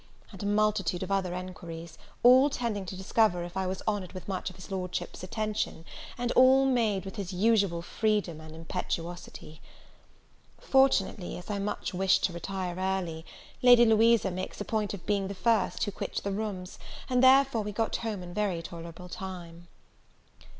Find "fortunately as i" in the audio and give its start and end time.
10.59-11.59